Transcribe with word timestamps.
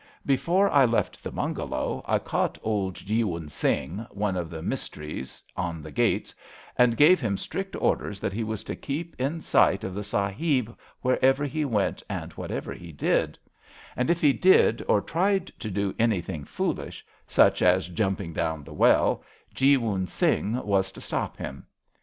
'* 0.17 0.25
Before 0.25 0.67
I 0.71 0.83
left 0.85 1.21
the 1.21 1.29
bungalow 1.29 2.03
I 2.07 2.17
caught 2.17 2.57
old 2.63 2.95
Jee 2.95 3.23
wun 3.23 3.49
Singh, 3.49 3.99
one 4.09 4.35
of 4.35 4.49
the 4.49 4.63
mistries 4.63 5.43
on 5.55 5.83
the 5.83 5.91
gates, 5.91 6.33
and 6.75 6.97
gave 6.97 7.19
him 7.19 7.37
strict 7.37 7.75
orders 7.75 8.19
that 8.19 8.33
he 8.33 8.43
was 8.43 8.63
to 8.63 8.75
keep 8.75 9.15
in 9.21 9.41
sight 9.41 9.83
of 9.83 9.93
the 9.93 10.01
Sahib 10.01 10.75
wherever 11.01 11.45
he 11.45 11.65
went 11.65 12.01
and 12.09 12.31
whatever 12.33 12.73
HIS 12.73 12.93
BROTHER'S 12.93 12.93
KEEPER 12.93 13.05
123 13.11 13.17
he 13.21 13.21
did; 13.21 13.39
and 13.95 14.09
if 14.09 14.21
he 14.21 14.33
did 14.33 14.83
or 14.87 15.01
tried 15.01 15.47
to 15.59 15.69
do 15.69 15.93
anything 15.99 16.45
fool 16.45 16.79
ish, 16.79 17.05
such 17.27 17.61
as 17.61 17.87
jumping 17.89 18.33
down 18.33 18.63
the 18.63 18.73
well, 18.73 19.21
Jeewun 19.53 20.07
Singh 20.07 20.65
was 20.65 20.91
to 20.93 20.99
stop 21.01 21.37
him. 21.37 21.67